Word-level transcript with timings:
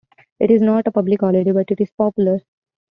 It 0.39 0.49
is 0.49 0.63
not 0.63 0.87
a 0.87 0.91
public 0.91 1.21
holiday, 1.21 1.51
but 1.51 1.69
it 1.69 1.79
is 1.79 1.91
popular. 1.91 2.39